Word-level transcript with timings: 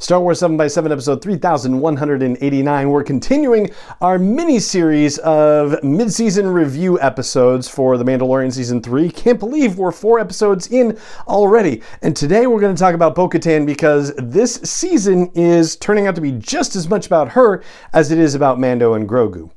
Star 0.00 0.20
Wars 0.20 0.40
7x7, 0.40 0.92
episode 0.92 1.20
3189. 1.20 2.88
We're 2.88 3.02
continuing 3.02 3.70
our 4.00 4.16
mini 4.16 4.60
series 4.60 5.18
of 5.18 5.82
mid 5.82 6.12
season 6.12 6.46
review 6.46 7.00
episodes 7.00 7.68
for 7.68 7.98
The 7.98 8.04
Mandalorian 8.04 8.52
Season 8.52 8.80
3. 8.80 9.10
Can't 9.10 9.40
believe 9.40 9.76
we're 9.76 9.90
four 9.90 10.20
episodes 10.20 10.68
in 10.68 10.96
already. 11.26 11.82
And 12.00 12.16
today 12.16 12.46
we're 12.46 12.60
going 12.60 12.76
to 12.76 12.80
talk 12.80 12.94
about 12.94 13.16
Bo 13.16 13.28
Katan 13.28 13.66
because 13.66 14.14
this 14.16 14.54
season 14.62 15.32
is 15.34 15.74
turning 15.76 16.06
out 16.06 16.14
to 16.14 16.20
be 16.20 16.30
just 16.30 16.76
as 16.76 16.88
much 16.88 17.06
about 17.06 17.30
her 17.30 17.64
as 17.92 18.12
it 18.12 18.18
is 18.18 18.36
about 18.36 18.60
Mando 18.60 18.94
and 18.94 19.08
Grogu. 19.08 19.50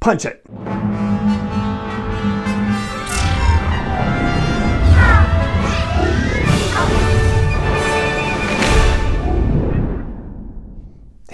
Punch 0.00 0.24
it! 0.24 0.44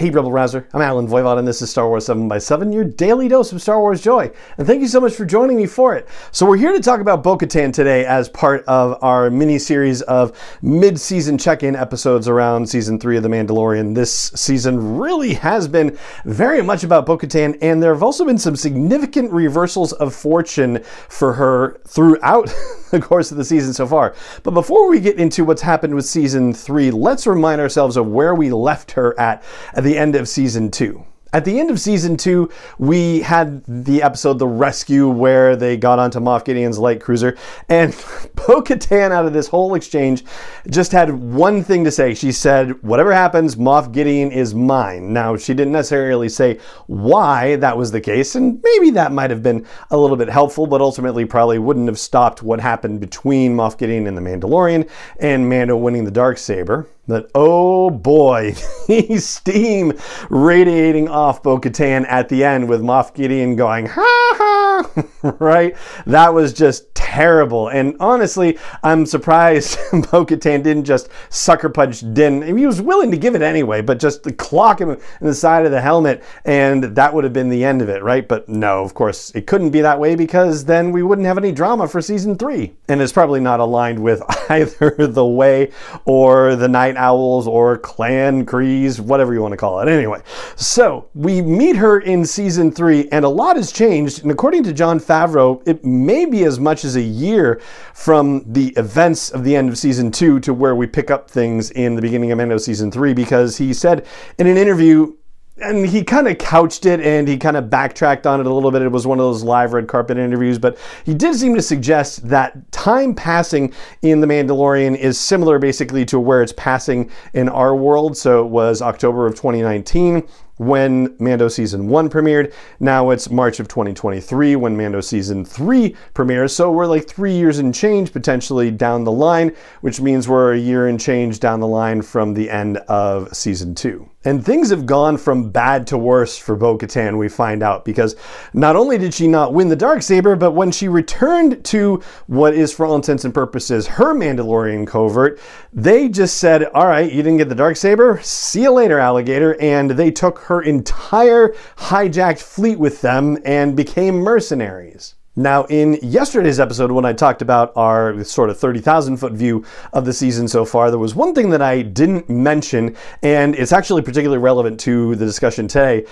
Hey, 0.01 0.09
Rebel 0.09 0.32
Rouser. 0.32 0.67
I'm 0.72 0.81
Allen 0.81 1.07
Voivod, 1.07 1.39
and 1.39 1.46
this 1.46 1.61
is 1.61 1.68
Star 1.68 1.86
Wars 1.86 2.07
7 2.07 2.27
by 2.27 2.39
7 2.39 2.72
your 2.72 2.85
daily 2.85 3.29
dose 3.29 3.53
of 3.53 3.61
Star 3.61 3.79
Wars 3.79 4.00
joy. 4.00 4.31
And 4.57 4.67
thank 4.67 4.81
you 4.81 4.89
so 4.89 4.99
much 4.99 5.13
for 5.13 5.27
joining 5.27 5.58
me 5.58 5.67
for 5.67 5.95
it. 5.95 6.08
So, 6.32 6.46
we're 6.46 6.57
here 6.57 6.72
to 6.72 6.81
talk 6.81 7.00
about 7.00 7.22
Bo 7.22 7.36
Katan 7.36 7.71
today 7.71 8.07
as 8.07 8.27
part 8.31 8.64
of 8.64 8.96
our 9.05 9.29
mini 9.29 9.58
series 9.58 10.00
of 10.00 10.32
mid 10.63 10.99
season 10.99 11.36
check 11.36 11.63
in 11.63 11.77
episodes 11.77 12.29
around 12.29 12.67
season 12.67 12.99
3 12.99 13.18
of 13.18 13.22
The 13.22 13.29
Mandalorian. 13.29 13.94
This 13.94 14.32
season 14.35 14.96
really 14.96 15.35
has 15.35 15.68
been 15.68 15.99
very 16.25 16.63
much 16.63 16.82
about 16.82 17.05
Bo 17.05 17.19
Katan, 17.19 17.58
and 17.61 17.82
there 17.82 17.93
have 17.93 18.03
also 18.03 18.25
been 18.25 18.39
some 18.39 18.57
significant 18.57 19.30
reversals 19.30 19.93
of 19.93 20.14
fortune 20.14 20.82
for 21.11 21.35
her 21.35 21.79
throughout 21.86 22.46
the 22.91 23.03
course 23.03 23.30
of 23.32 23.36
the 23.36 23.44
season 23.44 23.75
so 23.75 23.86
far. 23.86 24.14
But 24.44 24.53
before 24.53 24.89
we 24.89 24.99
get 24.99 25.19
into 25.19 25.44
what's 25.44 25.61
happened 25.61 25.94
with 25.94 26.07
season 26.07 26.55
3, 26.55 26.91
let's 26.91 27.27
remind 27.27 27.61
ourselves 27.61 27.99
of 27.99 28.07
where 28.07 28.35
we 28.35 28.50
left 28.50 28.93
her 28.93 29.19
at 29.21 29.44
at 29.75 29.85
the 29.85 29.89
the 29.90 29.99
end 29.99 30.14
of 30.14 30.29
season 30.29 30.71
two. 30.71 31.04
At 31.32 31.44
the 31.44 31.58
end 31.58 31.71
of 31.71 31.80
season 31.80 32.17
two, 32.17 32.48
we 32.78 33.20
had 33.22 33.64
the 33.66 34.02
episode 34.02 34.38
The 34.38 34.46
Rescue 34.46 35.08
where 35.08 35.55
they 35.56 35.77
got 35.77 35.98
onto 35.98 36.19
Moff 36.20 36.44
Gideon's 36.44 36.78
light 36.78 37.00
cruiser. 37.00 37.36
And 37.69 37.92
Bo 38.34 38.62
Katan, 38.62 39.11
out 39.11 39.27
of 39.27 39.33
this 39.33 39.48
whole 39.48 39.74
exchange, 39.74 40.24
just 40.68 40.92
had 40.92 41.11
one 41.11 41.62
thing 41.64 41.84
to 41.84 41.91
say. 41.91 42.14
She 42.14 42.30
said, 42.30 42.80
Whatever 42.83 43.12
happens, 43.12 43.56
Moff 43.56 43.92
Gideon 43.92 44.30
is 44.30 44.55
mine. 44.55 45.12
Now, 45.12 45.36
she 45.36 45.55
didn't 45.55 45.72
necessarily 45.72 46.28
say 46.28 46.58
why 46.86 47.56
that 47.56 47.77
was 47.77 47.91
the 47.91 48.00
case, 48.00 48.36
and 48.36 48.61
maybe 48.62 48.91
that 48.91 49.12
might 49.12 49.30
have 49.30 49.42
been 49.42 49.66
a 49.91 49.96
little 49.96 50.16
bit 50.16 50.28
helpful, 50.28 50.66
but 50.66 50.80
ultimately 50.80 51.24
probably 51.24 51.58
wouldn't 51.58 51.88
have 51.88 51.98
stopped 51.98 52.42
what 52.44 52.61
happened 52.61 53.00
between 53.00 53.56
Moff 53.56 53.78
Gideon 53.78 54.06
and 54.06 54.16
the 54.16 54.22
Mandalorian 54.22 54.88
and 55.20 55.48
Mando 55.48 55.77
winning 55.77 56.05
the 56.05 56.11
Dark 56.12 56.38
Saber 56.38 56.88
that 57.11 57.30
oh 57.34 57.91
boy, 57.91 58.53
steam 59.19 59.92
radiating 60.28 61.08
off 61.08 61.42
Bo 61.42 61.58
Katan 61.58 62.06
at 62.08 62.28
the 62.28 62.44
end 62.44 62.69
with 62.69 62.80
Moff 62.80 63.14
Gideon 63.14 63.56
going, 63.56 63.86
ha 63.86 64.02
ha, 64.02 65.36
right? 65.39 65.77
That 66.06 66.34
was 66.34 66.52
just 66.52 66.94
terrible. 67.11 67.69
And 67.69 67.97
honestly, 67.98 68.56
I'm 68.84 69.05
surprised 69.05 69.77
Bo 69.92 70.25
Katan 70.25 70.62
didn't 70.62 70.84
just 70.84 71.08
sucker 71.28 71.69
punch 71.69 72.05
Din. 72.14 72.56
He 72.56 72.67
was 72.67 72.80
willing 72.80 73.11
to 73.11 73.17
give 73.17 73.34
it 73.34 73.42
anyway, 73.42 73.83
but 73.83 73.98
just 73.98 74.36
clock 74.39 74.80
him 74.80 74.91
in 74.91 75.00
the 75.20 75.34
side 75.34 75.67
of 75.67 75.72
the 75.72 75.80
helmet, 75.80 76.22
and 76.44 76.84
that 76.84 77.12
would 77.12 77.25
have 77.25 77.33
been 77.33 77.48
the 77.48 77.64
end 77.64 77.83
of 77.83 77.89
it, 77.89 78.02
right? 78.05 78.27
But 78.27 78.48
no, 78.48 78.84
of 78.84 78.94
course, 78.94 79.30
it 79.34 79.48
couldn't 79.48 79.70
be 79.70 79.80
that 79.80 79.98
way 79.98 80.14
because 80.14 80.64
then 80.64 80.92
we 80.92 81.02
wouldn't 81.02 81.27
have 81.27 81.36
any 81.36 81.50
drama 81.50 81.89
for 81.89 82.00
season 82.00 82.39
three. 82.39 82.75
And 82.89 83.02
it's 83.02 83.12
probably 83.12 83.41
not 83.41 83.58
aligned 83.58 83.98
with 83.98 84.22
either 84.50 84.95
the 84.98 85.27
way 85.27 85.72
or 86.05 86.55
the 86.55 86.69
Night 86.69 86.97
Owls 86.97 87.48
or 87.48 87.78
Clan 87.78 88.47
Kryze, 88.47 89.00
whatever 89.00 89.34
you 89.34 89.42
want 89.42 89.52
to 89.52 89.56
call 89.56 89.80
it. 89.80 89.89
Anyway, 89.89 90.22
so 90.55 91.08
we 91.14 91.42
meet 91.42 91.74
her 91.74 91.98
in 91.98 92.24
season 92.24 92.70
three, 92.70 93.08
and 93.11 93.24
a 93.24 93.28
lot 93.28 93.56
has 93.56 93.72
changed. 93.72 94.22
And 94.22 94.30
according 94.30 94.62
to 94.64 94.72
Jon 94.72 95.00
Favreau, 95.00 95.61
it 95.67 95.84
may 95.84 96.24
be 96.24 96.45
as 96.45 96.61
much 96.61 96.84
as 96.84 96.95
a 96.95 96.99
year 97.02 97.61
from 97.94 98.44
the 98.50 98.68
events 98.77 99.30
of 99.30 99.44
the 99.44 99.56
end 99.56 99.68
of 99.68 99.78
season 99.78 100.11
two 100.11 100.40
to 100.40 100.55
where 100.55 100.74
we 100.74 100.86
pick 100.86 101.11
up 101.11 101.30
things 101.30 101.70
in 101.72 101.94
the 101.94 102.02
beginning 102.02 102.33
of 102.33 102.40
end 102.40 102.52
of 102.52 102.61
season 102.61 102.90
three, 102.90 103.14
because 103.14 103.56
he 103.56 103.72
said 103.72 104.06
in 104.38 104.46
an 104.46 104.56
interview 104.56 105.14
and 105.62 105.86
he 105.86 106.02
kind 106.02 106.27
of 106.27 106.39
couched 106.39 106.86
it 106.86 107.00
and 107.00 107.28
he 107.28 107.36
kind 107.36 107.56
of 107.56 107.68
backtracked 107.68 108.27
on 108.27 108.40
it 108.40 108.46
a 108.46 108.52
little 108.52 108.70
bit. 108.70 108.83
It 108.83 108.90
was 108.90 109.06
one 109.06 109.18
of 109.18 109.24
those 109.24 109.42
live 109.42 109.72
red 109.72 109.89
carpet 109.89 110.16
interviews, 110.16 110.58
but 110.58 110.78
he 111.05 111.14
did 111.14 111.34
seem 111.34 111.55
to 111.55 111.62
suggest 111.62 112.27
that 112.28 112.70
time 112.72 113.14
passing 113.14 113.72
in 114.02 114.20
The 114.20 114.27
Mandalorian 114.27 114.96
is 114.96 115.18
similar 115.18 115.58
basically 115.58 116.05
to 116.06 116.18
where 116.18 116.42
it's 116.42 116.55
passing 116.55 117.10
in 117.34 117.48
our 117.48 117.74
world. 117.74 118.16
So 118.16 118.44
it 118.44 118.48
was 118.48 118.80
October 118.80 119.27
of 119.27 119.34
2019 119.34 120.27
when 120.60 121.16
Mando 121.18 121.48
Season 121.48 121.88
1 121.88 122.10
premiered. 122.10 122.52
Now 122.80 123.08
it's 123.08 123.30
March 123.30 123.60
of 123.60 123.68
2023 123.68 124.56
when 124.56 124.76
Mando 124.76 125.00
Season 125.00 125.42
3 125.42 125.96
premieres. 126.12 126.54
So 126.54 126.70
we're 126.70 126.84
like 126.84 127.08
three 127.08 127.32
years 127.32 127.58
and 127.58 127.74
change 127.74 128.12
potentially 128.12 128.71
down 128.71 129.04
the 129.04 129.10
line, 129.10 129.56
which 129.81 130.03
means 130.03 130.28
we're 130.28 130.53
a 130.53 130.59
year 130.59 130.87
and 130.87 131.00
change 131.00 131.41
down 131.41 131.60
the 131.60 131.66
line 131.66 132.03
from 132.03 132.34
the 132.34 132.50
end 132.50 132.76
of 132.76 133.34
Season 133.34 133.75
2. 133.75 134.06
And 134.22 134.44
things 134.44 134.69
have 134.69 134.84
gone 134.84 135.16
from 135.16 135.48
bad 135.48 135.87
to 135.87 135.97
worse 135.97 136.37
for 136.37 136.54
Bo 136.54 136.77
Katan, 136.77 137.16
we 137.16 137.31
find 137.31 137.62
out, 137.62 137.87
because 137.87 138.16
not 138.53 138.77
only 138.77 138.98
did 138.98 139.15
she 139.15 139.27
not 139.27 139.54
win 139.54 139.69
the 139.69 139.77
Dark 139.77 140.03
Saber, 140.03 140.37
but 140.37 140.50
when 140.50 140.71
she 140.71 140.88
returned 140.88 141.65
to 141.65 142.03
what 142.27 142.53
is, 142.53 142.71
for 142.71 142.84
all 142.84 142.97
intents 142.97 143.25
and 143.25 143.32
purposes, 143.32 143.87
her 143.87 144.12
Mandalorian 144.15 144.87
covert, 144.87 145.41
they 145.72 146.06
just 146.10 146.37
said, 146.37 146.65
All 146.65 146.87
right, 146.87 147.10
you 147.10 147.22
didn't 147.22 147.38
get 147.38 147.48
the 147.48 147.54
Dark 147.54 147.78
Saber, 147.78 148.21
see 148.22 148.60
you 148.65 148.72
later, 148.72 148.98
alligator. 148.98 149.59
And 149.59 149.92
they 149.92 150.10
took 150.10 150.38
her 150.50 150.61
entire 150.62 151.55
hijacked 151.77 152.41
fleet 152.41 152.77
with 152.77 153.00
them 153.03 153.38
and 153.44 153.77
became 153.77 154.16
mercenaries. 154.16 155.15
Now, 155.37 155.62
in 155.66 155.97
yesterday's 156.03 156.59
episode, 156.59 156.91
when 156.91 157.05
I 157.05 157.12
talked 157.12 157.41
about 157.41 157.72
our 157.77 158.25
sort 158.25 158.50
of 158.50 158.59
30,000 158.59 159.16
foot 159.16 159.33
view 159.33 159.65
of 159.93 160.05
the 160.05 160.12
season 160.12 160.49
so 160.49 160.65
far, 160.65 160.91
there 160.91 160.99
was 160.99 161.15
one 161.15 161.37
thing 161.37 161.50
that 161.50 161.62
I 161.62 161.83
didn't 161.83 162.28
mention, 162.28 162.97
and 163.22 163.55
it's 163.55 163.72
actually 163.72 164.03
particularly 164.03 164.43
relevant 164.43 164.81
to 164.81 165.15
the 165.15 165.25
discussion 165.25 165.69
today. 165.69 166.05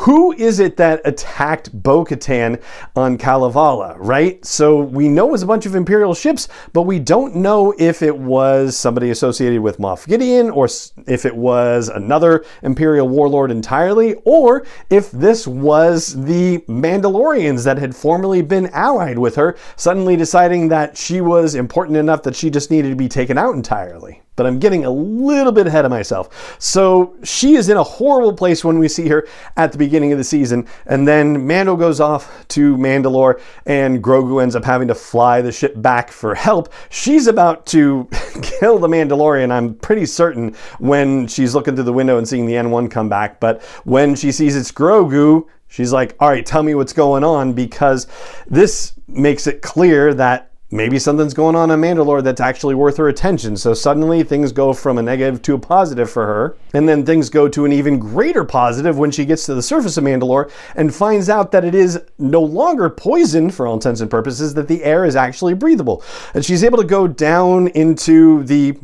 Who 0.00 0.32
is 0.32 0.60
it 0.60 0.76
that 0.76 1.00
attacked 1.04 1.72
Bo 1.82 2.04
Katan 2.04 2.62
on 2.94 3.16
Kalevala, 3.16 3.96
right? 3.98 4.44
So 4.44 4.78
we 4.78 5.08
know 5.08 5.28
it 5.28 5.32
was 5.32 5.42
a 5.42 5.46
bunch 5.46 5.64
of 5.64 5.74
Imperial 5.74 6.14
ships, 6.14 6.48
but 6.74 6.82
we 6.82 6.98
don't 6.98 7.34
know 7.34 7.74
if 7.78 8.02
it 8.02 8.16
was 8.16 8.76
somebody 8.76 9.10
associated 9.10 9.62
with 9.62 9.78
Moff 9.78 10.06
Gideon 10.06 10.50
or 10.50 10.68
if 11.06 11.24
it 11.24 11.34
was 11.34 11.88
another 11.88 12.44
Imperial 12.62 13.08
warlord 13.08 13.50
entirely, 13.50 14.14
or 14.24 14.66
if 14.90 15.10
this 15.10 15.46
was 15.46 16.14
the 16.24 16.58
Mandalorians 16.68 17.64
that 17.64 17.78
had 17.78 17.96
formerly 17.96 18.42
been 18.42 18.66
allied 18.68 19.18
with 19.18 19.34
her, 19.36 19.56
suddenly 19.76 20.14
deciding 20.14 20.68
that 20.68 20.96
she 20.96 21.22
was 21.22 21.54
important 21.54 21.96
enough 21.96 22.22
that 22.24 22.36
she 22.36 22.50
just 22.50 22.70
needed 22.70 22.90
to 22.90 22.96
be 22.96 23.08
taken 23.08 23.38
out 23.38 23.54
entirely. 23.54 24.22
But 24.36 24.46
I'm 24.46 24.58
getting 24.58 24.84
a 24.84 24.90
little 24.90 25.52
bit 25.52 25.66
ahead 25.66 25.84
of 25.84 25.90
myself. 25.90 26.56
So 26.58 27.16
she 27.24 27.56
is 27.56 27.68
in 27.68 27.76
a 27.76 27.82
horrible 27.82 28.34
place 28.34 28.64
when 28.64 28.78
we 28.78 28.88
see 28.88 29.08
her 29.08 29.26
at 29.56 29.72
the 29.72 29.78
beginning 29.78 30.12
of 30.12 30.18
the 30.18 30.24
season. 30.24 30.66
And 30.86 31.08
then 31.08 31.46
Mando 31.46 31.74
goes 31.76 32.00
off 32.00 32.46
to 32.48 32.76
Mandalore, 32.76 33.40
and 33.64 34.02
Grogu 34.02 34.42
ends 34.42 34.54
up 34.54 34.64
having 34.64 34.88
to 34.88 34.94
fly 34.94 35.40
the 35.40 35.52
ship 35.52 35.80
back 35.80 36.10
for 36.12 36.34
help. 36.34 36.72
She's 36.90 37.26
about 37.26 37.66
to 37.66 38.08
kill 38.42 38.78
the 38.78 38.88
Mandalorian, 38.88 39.50
I'm 39.50 39.74
pretty 39.74 40.06
certain, 40.06 40.54
when 40.78 41.26
she's 41.26 41.54
looking 41.54 41.74
through 41.74 41.84
the 41.84 41.92
window 41.92 42.18
and 42.18 42.28
seeing 42.28 42.46
the 42.46 42.54
N1 42.54 42.90
come 42.90 43.08
back. 43.08 43.40
But 43.40 43.62
when 43.84 44.14
she 44.14 44.32
sees 44.32 44.54
it's 44.54 44.70
Grogu, 44.70 45.46
She's 45.68 45.92
like, 45.92 46.16
all 46.20 46.28
right, 46.28 46.46
tell 46.46 46.62
me 46.62 46.74
what's 46.74 46.92
going 46.92 47.24
on 47.24 47.52
because 47.52 48.06
this 48.46 48.92
makes 49.08 49.46
it 49.46 49.62
clear 49.62 50.14
that 50.14 50.52
maybe 50.70 50.98
something's 50.98 51.34
going 51.34 51.54
on 51.54 51.70
on 51.70 51.80
Mandalore 51.80 52.22
that's 52.22 52.40
actually 52.40 52.74
worth 52.74 52.96
her 52.96 53.08
attention. 53.08 53.56
So 53.56 53.72
suddenly 53.72 54.24
things 54.24 54.50
go 54.50 54.72
from 54.72 54.98
a 54.98 55.02
negative 55.02 55.40
to 55.42 55.54
a 55.54 55.58
positive 55.58 56.10
for 56.10 56.26
her. 56.26 56.56
And 56.74 56.88
then 56.88 57.06
things 57.06 57.30
go 57.30 57.48
to 57.48 57.64
an 57.64 57.72
even 57.72 57.98
greater 57.98 58.44
positive 58.44 58.98
when 58.98 59.10
she 59.10 59.24
gets 59.24 59.46
to 59.46 59.54
the 59.54 59.62
surface 59.62 59.96
of 59.96 60.04
Mandalore 60.04 60.50
and 60.74 60.94
finds 60.94 61.28
out 61.28 61.52
that 61.52 61.64
it 61.64 61.74
is 61.74 62.00
no 62.18 62.42
longer 62.42 62.90
poison 62.90 63.50
for 63.50 63.66
all 63.66 63.74
intents 63.74 64.00
and 64.00 64.10
purposes, 64.10 64.54
that 64.54 64.68
the 64.68 64.82
air 64.82 65.04
is 65.04 65.14
actually 65.14 65.54
breathable. 65.54 66.02
And 66.34 66.44
she's 66.44 66.64
able 66.64 66.78
to 66.78 66.84
go 66.84 67.06
down 67.06 67.68
into 67.68 68.42
the 68.42 68.76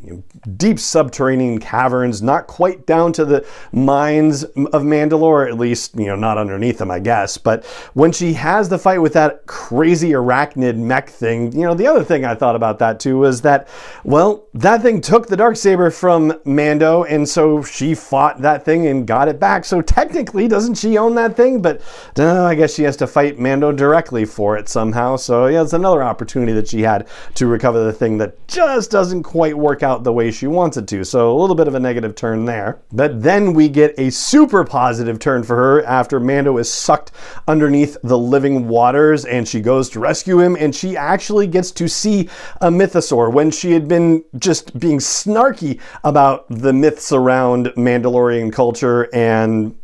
deep 0.56 0.78
subterranean 0.78 1.58
caverns, 1.58 2.22
not 2.22 2.46
quite 2.46 2.86
down 2.86 3.12
to 3.14 3.24
the 3.24 3.46
mines 3.72 4.44
of 4.44 4.82
Mandalore, 4.82 5.48
at 5.48 5.58
least, 5.58 5.96
you 5.96 6.06
know, 6.06 6.16
not 6.16 6.38
underneath 6.38 6.78
them, 6.78 6.90
I 6.90 7.00
guess. 7.00 7.36
But 7.38 7.64
when 7.94 8.12
she 8.12 8.32
has 8.34 8.68
the 8.68 8.78
fight 8.78 8.98
with 8.98 9.12
that 9.14 9.46
crazy 9.46 10.10
arachnid 10.10 10.76
mech 10.76 11.10
thing, 11.10 11.52
you 11.52 11.62
know, 11.62 11.71
know, 11.72 11.78
the 11.78 11.90
other 11.90 12.04
thing 12.04 12.24
I 12.24 12.34
thought 12.34 12.56
about 12.56 12.78
that 12.78 13.00
too 13.00 13.18
was 13.18 13.42
that, 13.42 13.68
well, 14.04 14.44
that 14.54 14.82
thing 14.82 15.00
took 15.00 15.26
the 15.26 15.36
dark 15.36 15.56
saber 15.56 15.90
from 15.90 16.34
Mando, 16.44 17.04
and 17.04 17.28
so 17.28 17.62
she 17.62 17.94
fought 17.94 18.40
that 18.42 18.64
thing 18.64 18.86
and 18.86 19.06
got 19.06 19.28
it 19.28 19.40
back. 19.40 19.64
So 19.64 19.80
technically, 19.80 20.48
doesn't 20.48 20.74
she 20.74 20.98
own 20.98 21.14
that 21.16 21.36
thing? 21.36 21.62
But 21.62 21.80
uh, 22.18 22.44
I 22.44 22.54
guess 22.54 22.74
she 22.74 22.82
has 22.82 22.96
to 22.98 23.06
fight 23.06 23.38
Mando 23.38 23.72
directly 23.72 24.24
for 24.24 24.56
it 24.56 24.68
somehow. 24.68 25.16
So 25.16 25.46
yeah, 25.46 25.62
it's 25.62 25.72
another 25.72 26.02
opportunity 26.02 26.52
that 26.52 26.68
she 26.68 26.82
had 26.82 27.08
to 27.34 27.46
recover 27.46 27.84
the 27.84 27.92
thing 27.92 28.18
that 28.18 28.46
just 28.48 28.90
doesn't 28.90 29.22
quite 29.22 29.56
work 29.56 29.82
out 29.82 30.04
the 30.04 30.12
way 30.12 30.30
she 30.30 30.46
wants 30.46 30.76
it 30.76 30.86
to. 30.88 31.04
So 31.04 31.32
a 31.32 31.38
little 31.38 31.56
bit 31.56 31.68
of 31.68 31.74
a 31.74 31.80
negative 31.80 32.14
turn 32.14 32.44
there. 32.44 32.80
But 32.92 33.22
then 33.22 33.54
we 33.54 33.68
get 33.68 33.98
a 33.98 34.10
super 34.10 34.64
positive 34.64 35.18
turn 35.18 35.42
for 35.42 35.56
her 35.56 35.84
after 35.84 36.20
Mando 36.20 36.58
is 36.58 36.70
sucked 36.70 37.12
underneath 37.48 37.96
the 38.02 38.18
living 38.18 38.68
waters 38.68 39.24
and 39.24 39.48
she 39.48 39.60
goes 39.60 39.88
to 39.90 40.00
rescue 40.00 40.40
him 40.40 40.56
and 40.58 40.74
she 40.74 40.96
actually 40.96 41.46
gets 41.46 41.61
to 41.70 41.88
see 41.88 42.28
a 42.60 42.68
mythosaur 42.68 43.32
when 43.32 43.50
she 43.50 43.72
had 43.72 43.86
been 43.86 44.24
just 44.38 44.78
being 44.78 44.98
snarky 44.98 45.80
about 46.02 46.46
the 46.48 46.72
myths 46.72 47.12
around 47.12 47.66
Mandalorian 47.76 48.52
culture 48.52 49.08
and 49.14 49.74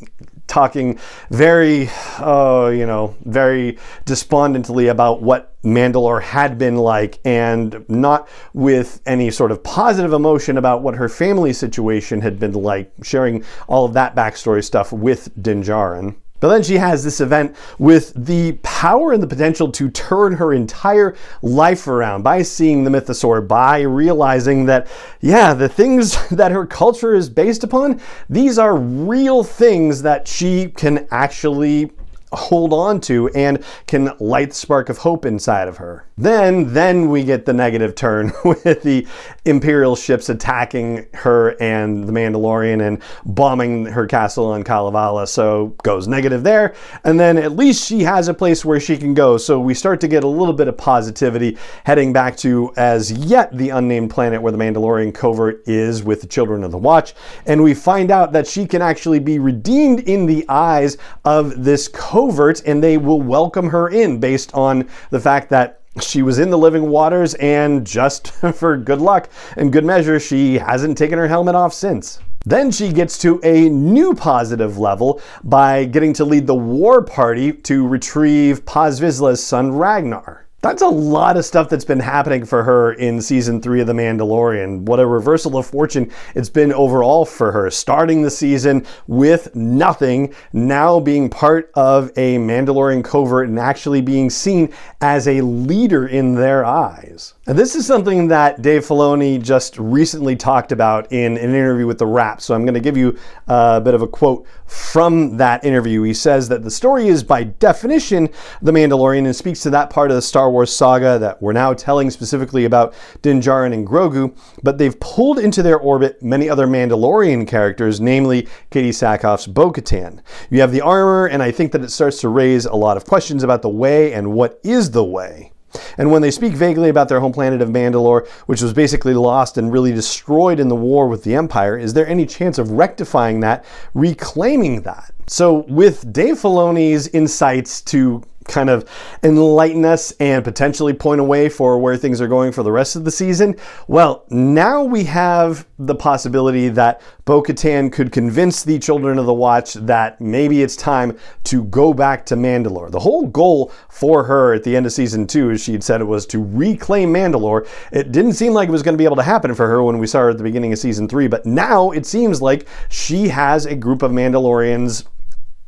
talking 0.49 0.99
very, 1.31 1.89
uh, 2.19 2.73
you 2.75 2.87
know, 2.87 3.15
very 3.25 3.79
despondently 4.07 4.89
about 4.89 5.23
what 5.23 5.55
Mandalore 5.63 6.23
had 6.23 6.57
been 6.59 6.77
like, 6.77 7.21
and 7.25 7.85
not 7.89 8.29
with 8.55 9.01
any 9.07 9.31
sort 9.31 9.53
of 9.53 9.63
positive 9.63 10.13
emotion 10.13 10.57
about 10.57 10.83
what 10.83 10.95
her 10.95 11.09
family 11.09 11.53
situation 11.53 12.21
had 12.23 12.41
been 12.41 12.53
like, 12.53 12.91
sharing 13.03 13.45
all 13.69 13.85
of 13.85 13.93
that 13.93 14.17
backstory 14.17 14.65
stuff 14.65 14.93
with 14.93 15.31
Din 15.41 15.63
Djarin. 15.63 16.17
But 16.41 16.49
then 16.49 16.63
she 16.63 16.77
has 16.77 17.03
this 17.03 17.21
event 17.21 17.57
with 17.79 18.13
the 18.15 18.53
power 18.63 19.13
and 19.13 19.23
the 19.23 19.27
potential 19.27 19.73
to 19.73 19.91
turn 19.91 20.35
her 20.35 20.53
entire 20.53 21.17
life 21.43 21.89
around 21.89 22.23
by 22.23 22.43
seeing 22.43 22.85
the 22.85 22.91
mythosaur, 22.91 23.47
by 23.47 23.81
realizing 23.81 24.67
that, 24.67 24.87
yeah, 25.21 25.55
the 25.55 25.69
things 25.69 26.29
that 26.31 26.53
her 26.53 26.67
culture 26.67 27.15
is 27.15 27.29
based 27.29 27.65
upon, 27.65 28.01
these 28.29 28.59
are 28.59 28.77
real 28.77 29.43
things 29.43 30.03
that 30.03 30.29
she 30.29 30.69
can 30.69 31.07
actually 31.11 31.91
hold 32.33 32.73
on 32.73 33.01
to 33.01 33.29
and 33.31 33.65
can 33.87 34.11
light 34.21 34.51
the 34.51 34.55
spark 34.55 34.89
of 34.89 34.99
hope 34.99 35.25
inside 35.25 35.69
of 35.69 35.79
her. 35.79 36.07
Then, 36.17 36.75
then 36.75 37.09
we 37.09 37.25
get 37.25 37.47
the 37.47 37.53
negative 37.53 37.95
turn 37.95 38.33
with 38.45 38.83
the 38.83 39.07
Imperial 39.45 39.97
ships 39.97 40.29
attacking 40.29 41.07
her 41.15 41.51
and 41.63 42.05
the 42.05 42.13
Mandalorian 42.13 42.87
and 42.87 43.01
bombing 43.25 43.87
her 43.87 44.07
castle 44.07 44.47
on 44.47 44.65
Kalevala. 44.65 45.27
So 45.27 45.77
goes 45.83 46.09
negative 46.09 46.43
there. 46.43 46.75
And 47.05 47.19
then 47.19 47.39
at 47.39 47.53
least 47.53 47.87
she 47.87 48.01
has 48.01 48.29
a 48.29 48.35
place 48.35 48.65
where 48.65 48.81
she 48.81 48.97
can 48.97 49.15
go. 49.15 49.39
So 49.39 49.61
we 49.61 49.75
start 49.75 50.01
to 50.01 50.09
get 50.09 50.25
a 50.25 50.29
little 50.29 50.55
bit 50.55 50.69
of 50.69 50.77
positivity 50.77 51.57
heading 51.85 52.13
back 52.13 52.37
to 52.39 52.73
as 52.77 53.11
yet 53.13 53.57
the 53.57 53.71
unnamed 53.71 54.11
planet 54.11 54.43
where 54.43 54.53
the 54.53 54.59
Mandalorian 54.59 55.15
covert 55.15 55.63
is 55.67 56.03
with 56.03 56.21
the 56.21 56.27
Children 56.27 56.65
of 56.65 56.73
the 56.73 56.79
Watch. 56.79 57.15
And 57.47 57.63
we 57.63 57.75
find 57.75 58.11
out 58.11 58.33
that 58.33 58.47
she 58.47 58.67
can 58.67 58.83
actually 58.83 59.21
be 59.21 59.39
redeemed 59.39 60.01
in 60.01 60.27
the 60.27 60.45
eyes 60.49 60.99
of 61.25 61.65
this 61.65 61.89
covert 61.89 62.18
covert 62.19 62.61
and 62.67 62.83
they 62.83 62.99
will 62.99 63.23
welcome 63.23 63.71
her 63.71 63.89
in 63.89 64.19
based 64.19 64.53
on 64.53 64.89
the 65.11 65.21
fact 65.21 65.49
that 65.51 65.83
she 66.01 66.21
was 66.21 66.41
in 66.41 66.51
the 66.51 66.59
living 66.59 66.89
waters 66.89 67.35
and 67.35 67.87
just 67.87 68.33
for 68.55 68.77
good 68.77 69.01
luck 69.01 69.31
and 69.57 69.73
good 69.73 69.85
measure, 69.85 70.19
she 70.19 70.59
hasn't 70.59 70.99
taken 70.99 71.17
her 71.17 71.29
helmet 71.29 71.55
off 71.55 71.73
since. 71.73 72.19
Then 72.45 72.73
she 72.73 72.93
gets 72.93 73.19
to 73.19 73.41
a 73.45 73.69
new 73.69 74.15
positive 74.15 74.79
level 74.79 75.21
by 75.45 75.85
getting 75.85 76.13
to 76.15 76.25
lead 76.25 76.49
the 76.49 76.57
war 76.57 77.03
party 77.03 77.53
to 77.53 77.87
retrieve 77.87 78.67
Paz 78.67 79.01
Vizsla's 79.01 79.45
son 79.45 79.71
Ragnar. 79.77 80.48
That's 80.61 80.83
a 80.83 80.89
lot 80.89 81.37
of 81.37 81.45
stuff 81.45 81.69
that's 81.69 81.85
been 81.85 82.01
happening 82.01 82.45
for 82.45 82.65
her 82.65 82.93
in 82.95 83.23
season 83.23 83.63
three 83.63 83.81
of 83.81 83.87
The 83.87 83.93
Mandalorian. 83.93 84.81
What 84.81 84.99
a 84.99 85.07
reversal 85.07 85.57
of 85.57 85.67
fortune 85.67 86.11
it's 86.35 86.49
been 86.49 86.73
overall 86.73 87.25
for 87.25 87.53
her. 87.53 87.71
Starting 87.71 88.23
the 88.23 88.31
season 88.31 88.85
with 89.07 89.55
nothing, 89.55 90.35
now 90.53 90.99
being 90.99 91.31
part 91.31 91.71
of 91.75 92.11
a 92.17 92.39
Mandalorian 92.39 93.05
covert 93.05 93.49
and 93.49 93.57
actually 93.57 94.01
being 94.01 94.31
seen 94.31 94.73
as 95.01 95.29
a 95.29 95.43
leader 95.43 96.09
in 96.09 96.35
their 96.35 96.65
eyes. 96.65 97.35
And 97.47 97.57
this 97.57 97.77
is 97.77 97.87
something 97.87 98.27
that 98.29 98.61
Dave 98.61 98.85
Filoni 98.85 99.41
just 99.41 99.79
recently 99.79 100.35
talked 100.35 100.73
about 100.73 101.13
in 101.13 101.39
an 101.39 101.55
interview 101.55 101.87
with 101.87 101.99
The 101.99 102.07
Wrap. 102.07 102.41
So 102.41 102.57
I'm 102.57 102.65
going 102.65 102.75
to 102.75 102.81
give 102.81 102.97
you 102.97 103.17
a 103.47 103.81
bit 103.81 103.95
of 103.95 104.03
a 104.03 104.09
quote 104.09 104.45
from 104.67 105.37
that 105.37 105.65
interview. 105.65 106.03
He 106.03 106.15
says 106.15 106.49
that 106.49 106.65
the 106.65 106.71
story 106.71 107.07
is 107.07 107.23
by 107.23 107.45
definition 107.45 108.29
The 108.61 108.73
Mandalorian 108.73 109.25
and 109.25 109.37
speaks 109.37 109.63
to 109.63 109.71
that 109.71 109.89
part 109.89 110.11
of 110.11 110.17
the 110.17 110.21
Star 110.21 110.48
Star 110.49 110.53
Wars 110.55 110.75
saga 110.75 111.19
that 111.19 111.43
we're 111.43 111.53
now 111.53 111.75
telling 111.75 112.11
specifically 112.11 112.65
about 112.65 112.95
Din 113.21 113.39
Djarin 113.39 113.75
and 113.75 113.87
Grogu, 113.87 114.35
but 114.63 114.79
they've 114.79 114.99
pulled 114.99 115.39
into 115.39 115.63
their 115.63 115.77
orbit 115.77 116.23
many 116.23 116.49
other 116.49 116.67
Mandalorian 116.67 117.47
characters, 117.47 118.01
namely 118.01 118.49
Katee 118.71 118.89
Sackhoff's 118.89 119.47
Bo 119.47 119.71
Katan. 119.71 120.21
You 120.49 120.63
have 120.63 120.73
the 120.73 120.81
armor, 120.81 121.27
and 121.27 121.43
I 121.43 121.51
think 121.51 121.73
that 121.73 121.85
it 121.85 121.91
starts 121.91 122.23
to 122.23 122.31
raise 122.31 122.65
a 122.65 122.75
lot 122.75 122.97
of 122.97 123.05
questions 123.05 123.43
about 123.43 123.61
the 123.61 123.69
way 123.69 124.15
and 124.15 124.33
what 124.33 124.59
is 124.65 124.91
the 124.93 125.05
way. 125.05 125.53
And 125.99 126.11
when 126.11 126.23
they 126.23 126.31
speak 126.31 126.55
vaguely 126.55 126.89
about 126.89 127.11
their 127.11 127.21
home 127.21 127.33
planet 127.33 127.61
of 127.61 127.69
Mandalore, 127.69 128.27
which 128.47 128.63
was 128.63 128.73
basically 128.73 129.13
lost 129.13 129.59
and 129.59 129.71
really 129.71 129.93
destroyed 129.93 130.61
in 130.61 130.69
the 130.69 130.75
war 130.75 131.09
with 131.09 131.25
the 131.25 131.35
Empire, 131.35 131.77
is 131.77 131.93
there 131.93 132.07
any 132.07 132.25
chance 132.25 132.57
of 132.57 132.71
rectifying 132.71 133.41
that, 133.41 133.67
reclaiming 133.93 134.81
that? 134.83 135.13
So, 135.27 135.67
with 135.69 136.11
Dave 136.11 136.37
Filoni's 136.37 137.09
insights 137.09 137.83
to 137.83 138.23
kind 138.49 138.71
of 138.71 138.89
enlighten 139.23 139.85
us 139.85 140.13
and 140.13 140.43
potentially 140.43 140.93
point 140.93 141.21
a 141.21 141.25
way 141.25 141.49
for 141.49 141.79
where 141.79 141.97
things 141.97 142.21
are 142.21 142.29
going 142.29 142.53
for 142.53 142.63
the 142.63 142.73
rest 142.73 142.97
of 142.97 143.05
the 143.05 143.11
season? 143.11 143.57
Well, 143.87 144.25
now 144.31 144.83
we 144.83 145.05
have 145.05 145.67
the 145.79 145.95
possibility 145.95 146.69
that 146.71 147.01
Bo 147.25 147.43
Katan 147.43 147.93
could 147.93 148.11
convince 148.11 148.65
the 148.65 148.79
Children 148.79 149.19
of 149.19 149.27
the 149.27 149.35
Watch 149.35 149.75
that 149.75 150.21
maybe 150.21 150.63
it's 150.63 150.75
time 150.75 151.17
to 151.45 151.65
go 151.65 151.95
back 151.95 152.27
to 152.27 152.37
Mandalore. 152.37 152.91
The 152.91 152.99
whole 152.99 153.27
goal 153.27 153.73
for 153.89 154.25
her 154.25 154.55
at 154.55 154.65
the 154.65 154.77
end 154.77 154.87
of 154.87 154.93
season 154.93 155.27
two, 155.27 155.51
as 155.51 155.63
she 155.63 155.73
had 155.73 155.85
said, 155.85 156.01
it 156.01 156.05
was 156.05 156.27
to 156.27 156.43
reclaim 156.43 157.13
Mandalore. 157.13 157.69
It 157.93 158.13
didn't 158.13 158.33
seem 158.33 158.55
like 158.55 158.69
it 158.69 158.73
was 158.73 158.83
going 158.83 158.95
to 158.95 158.99
be 158.99 159.05
able 159.05 159.17
to 159.17 159.23
happen 159.23 159.55
for 159.55 159.69
her 159.69 159.83
when 159.83 159.99
we 159.99 160.07
saw 160.07 160.21
her 160.21 160.31
at 160.31 160.39
the 160.39 160.43
beginning 160.43 160.73
of 160.73 160.79
season 160.79 161.09
three, 161.09 161.29
but 161.29 161.47
now 161.47 161.91
it 161.91 162.07
seems 162.07 162.43
like 162.43 162.67
she 162.89 163.29
has 163.29 163.67
a 163.67 163.77
group 163.77 164.03
of 164.03 164.11
Mandalorians 164.11 165.07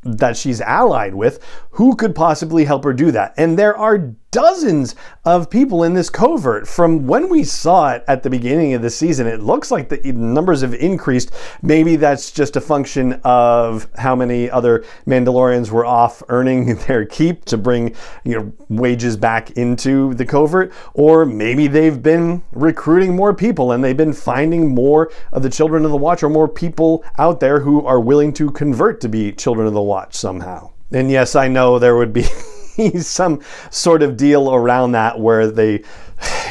that 0.02 0.36
she's 0.36 0.60
allied 0.60 1.14
with, 1.14 1.44
who 1.72 1.94
could 1.94 2.14
possibly 2.14 2.64
help 2.64 2.84
her 2.84 2.92
do 2.92 3.10
that? 3.10 3.34
And 3.36 3.58
there 3.58 3.76
are 3.76 4.14
dozens 4.30 4.94
of 5.24 5.50
people 5.50 5.82
in 5.82 5.94
this 5.94 6.08
covert. 6.08 6.68
From 6.68 7.06
when 7.06 7.28
we 7.28 7.42
saw 7.44 7.92
it 7.92 8.04
at 8.06 8.22
the 8.22 8.30
beginning 8.30 8.74
of 8.74 8.82
the 8.82 8.90
season, 8.90 9.26
it 9.26 9.40
looks 9.40 9.70
like 9.70 9.88
the 9.88 10.12
numbers 10.12 10.60
have 10.60 10.74
increased. 10.74 11.32
Maybe 11.62 11.96
that's 11.96 12.30
just 12.30 12.56
a 12.56 12.60
function 12.60 13.20
of 13.24 13.88
how 13.98 14.14
many 14.14 14.50
other 14.50 14.84
Mandalorians 15.06 15.70
were 15.70 15.84
off 15.84 16.22
earning 16.28 16.76
their 16.86 17.04
keep 17.04 17.44
to 17.46 17.56
bring 17.56 17.94
you 18.24 18.38
know 18.38 18.52
wages 18.68 19.16
back 19.16 19.52
into 19.52 20.14
the 20.14 20.24
covert, 20.24 20.72
or 20.94 21.26
maybe 21.26 21.66
they've 21.66 22.02
been 22.02 22.42
recruiting 22.52 23.16
more 23.16 23.34
people 23.34 23.72
and 23.72 23.82
they've 23.82 23.96
been 23.96 24.12
finding 24.12 24.74
more 24.74 25.10
of 25.32 25.42
the 25.42 25.50
children 25.50 25.84
of 25.84 25.90
the 25.90 25.96
watch 25.96 26.22
or 26.22 26.28
more 26.28 26.48
people 26.48 27.04
out 27.18 27.40
there 27.40 27.60
who 27.60 27.84
are 27.84 28.00
willing 28.00 28.32
to 28.32 28.50
convert 28.50 29.00
to 29.00 29.08
be 29.08 29.32
children 29.32 29.66
of 29.66 29.74
the 29.74 29.82
watch 29.82 30.14
somehow. 30.14 30.70
And 30.92 31.10
yes, 31.10 31.36
I 31.36 31.48
know 31.48 31.78
there 31.78 31.96
would 31.96 32.12
be 32.12 32.24
some 33.00 33.40
sort 33.70 34.02
of 34.02 34.16
deal 34.16 34.54
around 34.54 34.92
that 34.92 35.18
where 35.18 35.50
they 35.50 35.82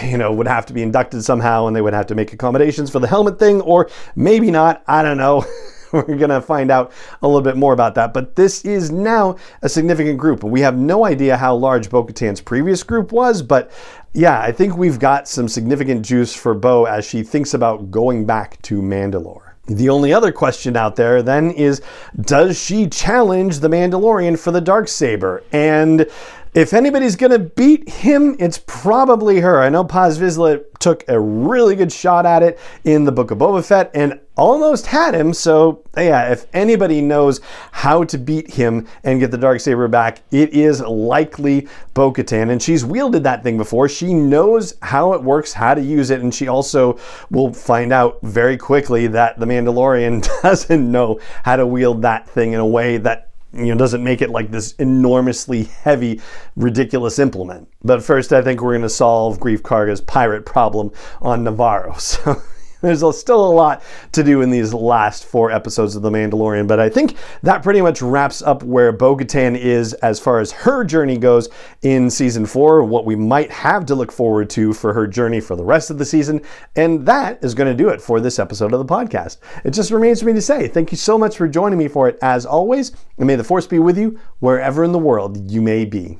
you 0.04 0.18
know 0.18 0.32
would 0.32 0.48
have 0.48 0.66
to 0.66 0.74
be 0.74 0.82
inducted 0.82 1.24
somehow 1.24 1.68
and 1.68 1.76
they 1.76 1.82
would 1.82 1.94
have 1.94 2.08
to 2.08 2.16
make 2.16 2.34
accommodations 2.34 2.90
for 2.90 3.00
the 3.00 3.08
helmet 3.08 3.40
thing 3.40 3.62
or 3.62 3.90
maybe 4.16 4.52
not. 4.52 4.84
I 4.88 5.04
don't 5.04 5.18
know. 5.18 5.46
We're 5.92 6.04
going 6.04 6.30
to 6.30 6.40
find 6.40 6.70
out 6.70 6.92
a 7.24 7.28
little 7.28 7.42
bit 7.42 7.58
more 7.58 7.74
about 7.74 7.96
that. 7.96 8.14
But 8.14 8.36
this 8.36 8.64
is 8.64 8.92
now 8.92 9.38
a 9.64 9.70
significant 9.70 10.20
group. 10.20 10.44
And 10.44 10.52
we 10.52 10.62
have 10.62 10.78
no 10.78 11.04
idea 11.04 11.36
how 11.36 11.56
large 11.56 11.90
bo-katan's 11.90 12.42
previous 12.42 12.84
group 12.84 13.12
was 13.12 13.42
but 13.42 13.72
yeah 14.14 14.42
i 14.42 14.52
think 14.52 14.76
we've 14.76 15.00
got 15.00 15.28
some 15.28 15.48
significant 15.48 16.06
juice 16.06 16.34
for 16.34 16.54
bo 16.54 16.86
as 16.86 17.06
she 17.06 17.24
thinks 17.24 17.54
about 17.54 17.92
going 17.92 18.26
back 18.26 18.62
to 18.64 18.82
mandalore 18.82 19.49
the 19.70 19.90
only 19.90 20.12
other 20.12 20.32
question 20.32 20.76
out 20.76 20.96
there 20.96 21.22
then 21.22 21.52
is 21.52 21.82
does 22.20 22.60
she 22.60 22.88
challenge 22.88 23.60
the 23.60 23.70
Mandalorian 23.70 24.38
for 24.38 24.52
the 24.52 24.62
dark 24.62 24.88
saber? 24.88 25.44
And 25.52 26.10
if 26.56 26.74
anybody's 26.74 27.16
going 27.16 27.32
to 27.32 27.40
beat 27.40 27.88
him, 27.88 28.36
it's 28.40 28.60
probably 28.66 29.40
her. 29.42 29.62
I 29.62 29.70
know 29.70 29.84
Paz 29.84 30.18
Vizsla 30.18 30.64
took 30.80 31.04
a 31.08 31.20
really 31.20 31.76
good 31.76 31.92
shot 31.92 32.26
at 32.26 32.42
it 32.42 32.60
in 32.84 33.06
the 33.06 33.12
Book 33.12 33.30
of 33.30 33.38
Boba 33.38 33.64
Fett 33.64 33.92
and 33.94 34.20
almost 34.40 34.88
had 34.88 35.14
him. 35.14 35.34
So, 35.34 35.84
yeah, 35.98 36.32
if 36.32 36.48
anybody 36.54 37.02
knows 37.02 37.42
how 37.72 38.06
to 38.06 38.18
beat 38.18 38.50
him 38.50 38.88
and 39.04 39.20
get 39.20 39.32
the 39.32 39.38
dark 39.38 39.60
saber 39.60 39.88
back, 39.90 40.22
it 40.32 40.54
is 40.54 40.80
likely 40.82 41.68
Bo 41.94 42.14
Katan. 42.14 42.50
And 42.50 42.64
she's 42.64 42.86
wielded 42.86 43.24
that 43.26 43.44
thing 43.44 43.58
before. 43.58 43.90
She 43.90 44.14
knows 44.14 44.76
how 44.82 45.14
it 45.14 45.22
works, 45.22 45.52
how 45.52 45.74
to 45.74 45.82
use 45.82 46.10
it. 46.10 46.22
And 46.22 46.34
she 46.34 46.48
also 46.48 46.98
will 47.30 47.54
find 47.54 47.92
out 47.92 48.20
very 48.24 48.56
quickly 48.56 49.08
that 49.08 49.38
the 49.40 49.46
Mandalorian 49.46 50.26
doesn't 50.42 50.90
know 50.90 51.20
how 51.44 51.58
to 51.58 51.68
wield 51.68 52.02
that 52.04 52.28
thing 52.30 52.54
in 52.54 52.62
a 52.62 52.66
way 52.66 52.98
that 52.98 53.26
you 53.52 53.66
know 53.66 53.76
doesn't 53.76 54.04
make 54.04 54.22
it 54.22 54.30
like 54.30 54.52
this 54.52 54.74
enormously 54.74 55.64
heavy 55.64 56.22
ridiculous 56.56 57.18
implement 57.18 57.68
but 57.84 58.04
first 58.04 58.32
i 58.32 58.44
think 58.44 58.62
we're 58.62 58.74
going 58.74 58.84
to 58.84 58.88
solve 58.88 59.40
Greef 59.40 59.62
Karga's 59.62 60.02
pirate 60.02 60.46
problem 60.46 60.92
on 61.20 61.44
Nevarro 61.44 62.00
so 62.00 62.40
there's 62.82 63.02
still 63.18 63.46
a 63.46 63.52
lot 63.52 63.84
to 64.14 64.24
do 64.24 64.42
in 64.42 64.50
these 64.50 64.74
last 64.74 65.26
four 65.26 65.52
episodes 65.52 65.96
of 65.96 66.02
The 66.02 66.10
Mandalorian, 66.10 66.68
but 66.68 66.80
I 66.80 66.90
think 66.90 67.16
that 67.44 67.62
pretty 67.62 67.82
much 67.82 68.02
wraps 68.02 68.42
up 68.42 68.64
where 68.64 68.92
Bo 68.92 69.18
is 69.20 69.94
as 69.96 70.20
far 70.20 70.40
as 70.40 70.52
her 70.52 70.84
journey 70.86 71.18
goes 71.18 71.50
in 71.82 72.10
season 72.10 72.46
four, 72.46 72.84
what 72.84 73.06
we 73.06 73.16
might 73.16 73.52
have 73.52 73.86
to 73.88 73.96
look 73.96 74.12
forward 74.12 74.50
to 74.52 74.72
for 74.74 74.94
her 74.94 75.08
journey 75.08 75.42
for 75.42 75.56
the 75.56 75.64
rest 75.64 75.90
of 75.90 75.98
the 75.98 76.06
season. 76.06 76.42
And 76.76 77.06
that 77.06 77.44
is 77.44 77.54
going 77.54 77.70
to 77.70 77.84
do 77.84 77.90
it 77.90 78.02
for 78.02 78.20
this 78.22 78.40
episode 78.40 78.74
of 78.74 78.80
the 78.80 78.94
podcast. 78.94 79.38
It 79.66 79.72
just 79.72 79.92
remains 79.92 80.22
for 80.22 80.28
me 80.28 80.34
to 80.34 80.42
say 80.42 80.68
thank 80.68 80.92
you 80.92 80.98
so 80.98 81.18
much 81.18 81.38
for 81.38 81.48
joining 81.48 81.80
me 81.80 81.88
for 81.88 82.08
it 82.08 82.18
as 82.22 82.46
always, 82.46 82.94
and 83.18 83.28
may 83.28 83.36
the 83.36 83.44
force 83.44 83.68
be 83.68 83.80
with 83.80 83.98
you 83.98 84.20
wherever 84.40 84.84
in 84.84 84.92
the 84.92 85.00
world 85.00 85.52
you 85.52 85.62
may 85.62 85.86
be. 85.86 86.20